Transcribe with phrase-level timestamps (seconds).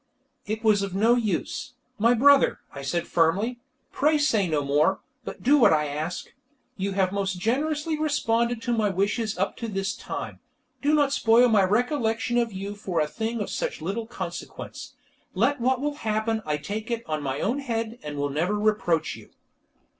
[0.47, 1.73] It was of no use.
[1.99, 3.59] "My brother," I said firmly,
[3.91, 6.33] "pray say no more, but do what I ask.
[6.75, 10.39] You have most generously responded to my wishes up to this time,
[10.81, 14.95] do not spoil my recollection of you for a thing of such little consequence.
[15.35, 19.15] Let what will happen I take it on my own head, and will never reproach
[19.15, 19.29] you."